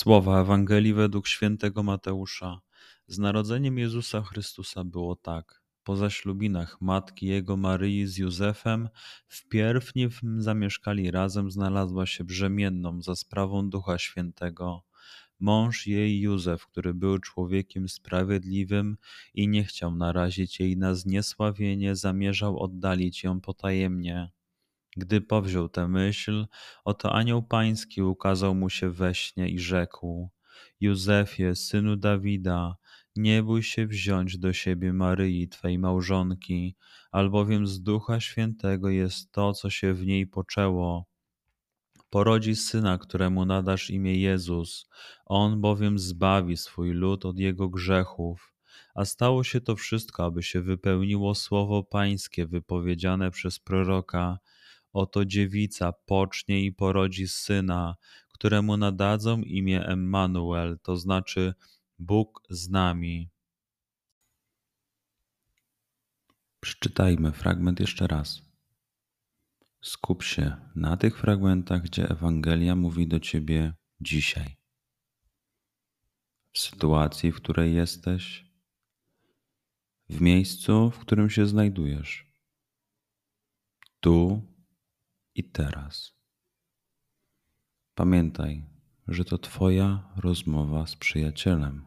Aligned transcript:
Słowa 0.00 0.40
Ewangelii 0.40 0.94
według 0.94 1.28
świętego 1.28 1.82
Mateusza. 1.82 2.60
Z 3.06 3.18
narodzeniem 3.18 3.78
Jezusa 3.78 4.22
Chrystusa 4.22 4.84
było 4.84 5.16
tak. 5.16 5.62
Po 5.84 5.96
zaślubinach 5.96 6.80
matki 6.80 7.26
jego 7.26 7.56
Maryi 7.56 8.06
z 8.06 8.18
Józefem, 8.18 8.88
wpierw 9.28 9.94
nim 9.94 10.10
zamieszkali 10.38 11.10
razem, 11.10 11.50
znalazła 11.50 12.06
się 12.06 12.24
brzemienną 12.24 13.02
za 13.02 13.16
sprawą 13.16 13.70
Ducha 13.70 13.98
Świętego. 13.98 14.82
Mąż 15.40 15.86
jej 15.86 16.20
Józef, 16.20 16.66
który 16.66 16.94
był 16.94 17.18
człowiekiem 17.18 17.88
sprawiedliwym 17.88 18.96
i 19.34 19.48
nie 19.48 19.64
chciał 19.64 19.94
narazić 19.94 20.60
jej 20.60 20.76
na 20.76 20.94
zniesławienie, 20.94 21.96
zamierzał 21.96 22.58
oddalić 22.58 23.24
ją 23.24 23.40
potajemnie. 23.40 24.30
Gdy 24.96 25.20
powziął 25.20 25.68
tę 25.68 25.88
myśl, 25.88 26.46
oto 26.84 27.12
anioł 27.12 27.42
pański 27.42 28.02
ukazał 28.02 28.54
mu 28.54 28.70
się 28.70 28.90
we 28.90 29.14
śnie 29.14 29.48
i 29.48 29.58
rzekł: 29.58 30.30
Józefie, 30.80 31.56
synu 31.56 31.96
Dawida, 31.96 32.76
nie 33.16 33.42
bój 33.42 33.62
się 33.62 33.86
wziąć 33.86 34.38
do 34.38 34.52
siebie 34.52 34.92
Maryi, 34.92 35.48
Twej 35.48 35.78
małżonki, 35.78 36.76
albowiem 37.12 37.66
z 37.66 37.82
Ducha 37.82 38.20
Świętego 38.20 38.88
jest 38.88 39.32
to, 39.32 39.52
co 39.52 39.70
się 39.70 39.94
w 39.94 40.06
niej 40.06 40.26
poczęło. 40.26 41.06
Porodzi 42.10 42.56
syna, 42.56 42.98
któremu 42.98 43.44
nadasz 43.44 43.90
imię 43.90 44.14
Jezus. 44.20 44.88
On 45.26 45.60
bowiem 45.60 45.98
zbawi 45.98 46.56
swój 46.56 46.90
lud 46.90 47.26
od 47.26 47.38
jego 47.38 47.68
grzechów. 47.68 48.54
A 48.94 49.04
stało 49.04 49.44
się 49.44 49.60
to 49.60 49.76
wszystko, 49.76 50.24
aby 50.24 50.42
się 50.42 50.60
wypełniło 50.60 51.34
słowo 51.34 51.82
Pańskie 51.82 52.46
wypowiedziane 52.46 53.30
przez 53.30 53.58
proroka. 53.58 54.38
Oto 54.92 55.24
dziewica 55.24 55.92
pocznie 55.92 56.64
i 56.64 56.72
porodzi 56.72 57.28
syna, 57.28 57.96
któremu 58.32 58.76
nadadzą 58.76 59.40
imię 59.40 59.86
Emmanuel, 59.86 60.78
to 60.82 60.96
znaczy 60.96 61.54
Bóg 61.98 62.42
z 62.50 62.68
nami. 62.68 63.30
Przeczytajmy 66.60 67.32
fragment 67.32 67.80
jeszcze 67.80 68.06
raz. 68.06 68.42
Skup 69.82 70.22
się 70.22 70.56
na 70.74 70.96
tych 70.96 71.18
fragmentach, 71.18 71.82
gdzie 71.82 72.08
Ewangelia 72.08 72.76
mówi 72.76 73.08
do 73.08 73.20
ciebie 73.20 73.74
dzisiaj. 74.00 74.56
W 76.52 76.58
sytuacji, 76.58 77.32
w 77.32 77.36
której 77.36 77.74
jesteś, 77.74 78.46
w 80.08 80.20
miejscu, 80.20 80.90
w 80.90 80.98
którym 80.98 81.30
się 81.30 81.46
znajdujesz, 81.46 82.32
tu 84.00 84.42
i 85.34 85.44
teraz. 85.44 86.12
Pamiętaj, 87.94 88.64
że 89.08 89.24
to 89.24 89.38
Twoja 89.38 90.12
rozmowa 90.16 90.86
z 90.86 90.96
przyjacielem. 90.96 91.86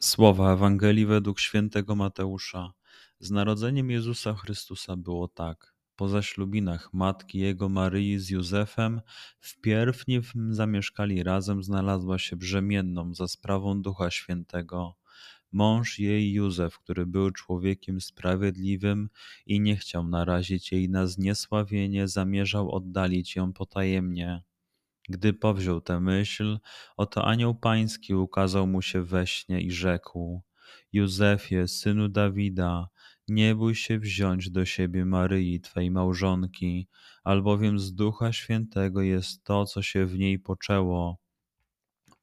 Słowa 0.00 0.52
Ewangelii 0.52 1.06
według 1.06 1.40
świętego 1.40 1.96
Mateusza. 1.96 2.72
Z 3.18 3.30
narodzeniem 3.30 3.90
Jezusa 3.90 4.34
Chrystusa 4.34 4.96
było 4.96 5.28
tak. 5.28 5.74
Po 5.96 6.08
zaślubinach 6.08 6.92
matki 6.92 7.38
jego 7.38 7.68
Maryi 7.68 8.18
z 8.18 8.30
Józefem, 8.30 9.00
wpierw 9.40 10.06
nim 10.06 10.22
zamieszkali 10.50 11.22
razem, 11.22 11.62
znalazła 11.62 12.18
się 12.18 12.36
brzemienną 12.36 13.14
za 13.14 13.28
sprawą 13.28 13.82
Ducha 13.82 14.10
Świętego. 14.10 14.94
Mąż 15.54 15.98
jej 15.98 16.32
Józef, 16.32 16.78
który 16.78 17.06
był 17.06 17.30
człowiekiem 17.30 18.00
sprawiedliwym 18.00 19.08
i 19.46 19.60
nie 19.60 19.76
chciał 19.76 20.08
narazić 20.08 20.72
jej 20.72 20.88
na 20.88 21.06
zniesławienie, 21.06 22.08
zamierzał 22.08 22.70
oddalić 22.70 23.36
ją 23.36 23.52
potajemnie. 23.52 24.42
Gdy 25.08 25.32
powziął 25.32 25.80
tę 25.80 26.00
myśl, 26.00 26.58
oto 26.96 27.24
anioł 27.24 27.54
pański 27.54 28.14
ukazał 28.14 28.66
mu 28.66 28.82
się 28.82 29.02
we 29.02 29.26
śnie 29.26 29.60
i 29.60 29.70
rzekł: 29.70 30.42
Józefie, 30.92 31.68
synu 31.68 32.08
Dawida, 32.08 32.88
nie 33.28 33.54
bój 33.54 33.74
się 33.74 33.98
wziąć 33.98 34.50
do 34.50 34.64
siebie 34.64 35.04
Maryi, 35.04 35.60
twej 35.60 35.90
małżonki, 35.90 36.88
albowiem 37.24 37.78
z 37.78 37.94
Ducha 37.94 38.32
Świętego 38.32 39.02
jest 39.02 39.44
to, 39.44 39.66
co 39.66 39.82
się 39.82 40.06
w 40.06 40.18
niej 40.18 40.38
poczęło. 40.38 41.23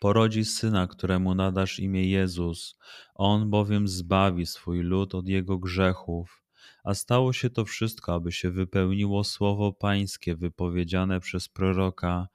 Porodzi 0.02 0.46
syna, 0.46 0.88
któremu 0.88 1.36
nadasz 1.36 1.80
imię 1.80 2.10
Jezus, 2.10 2.78
on 3.16 3.50
bowiem 3.50 3.88
zbawi 3.88 4.46
swój 4.46 4.80
lud 4.80 5.16
od 5.16 5.28
jego 5.28 5.58
grzechów. 5.58 6.44
A 6.84 6.94
stało 6.94 7.34
się 7.34 7.50
to 7.50 7.66
wszystko, 7.66 8.14
aby 8.14 8.32
się 8.32 8.52
wypełniło 8.52 9.24
słowo 9.24 9.74
Pańskie 9.74 10.36
wypowiedziane 10.36 11.20
przez 11.20 11.50
proroka. 11.50 12.28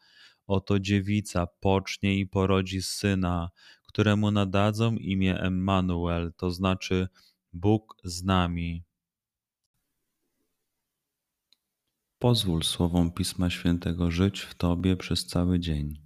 Oto 0.47 0.81
dziewica 0.81 1.47
pocznie 1.61 2.19
i 2.19 2.27
porodzi 2.27 2.83
syna, 2.83 3.51
któremu 3.87 4.31
nadadzą 4.31 4.97
imię 4.97 5.41
Emmanuel, 5.41 6.33
to 6.37 6.51
znaczy 6.51 7.09
Bóg 7.53 7.97
z 8.05 8.25
nami. 8.25 8.85
Pozwól 12.19 12.63
słowom 12.63 13.13
Pisma 13.13 13.51
Świętego 13.51 14.11
żyć 14.11 14.41
w 14.41 14.55
Tobie 14.55 14.97
przez 14.97 15.27
cały 15.27 15.61
dzień. 15.61 16.06